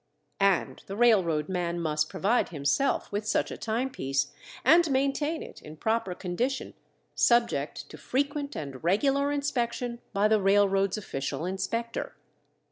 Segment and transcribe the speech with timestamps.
[0.39, 4.31] And the railroad man must provide himself with such a timepiece
[4.65, 6.73] and maintain it in proper condition,
[7.13, 12.15] subject to frequent and regular inspection by the railroad's official inspector.